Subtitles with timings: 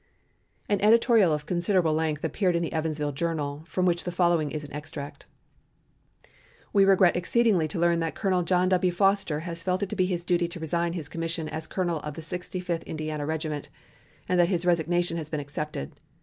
[0.67, 4.63] An editorial of considerable length appeared in the "Evansville Journal," from which the following is
[4.63, 5.27] an extract:
[6.73, 8.91] We regret exceedingly to learn that Colonel John W.
[8.91, 12.15] Foster has felt it to be his duty to resign his commission as colonel of
[12.15, 13.69] the Sixty fifth Indiana Regiment,
[14.27, 15.91] and that his resignation has been accepted.